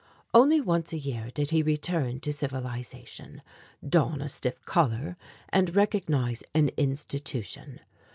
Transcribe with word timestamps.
Only 0.33 0.59
once 0.59 0.93
a 0.93 0.97
year 0.97 1.29
did 1.31 1.51
he 1.51 1.61
return 1.61 2.21
to 2.21 2.33
civilization, 2.33 3.43
don 3.87 4.19
a 4.19 4.29
stiff 4.29 4.59
collar, 4.65 5.15
and 5.49 5.75
recognize 5.75 6.41
an 6.55 6.69
institution. 6.69 7.81